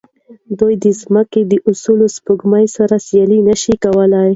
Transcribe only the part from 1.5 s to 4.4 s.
د اصلي سپوږمۍ سره سیالي نه شي کولی.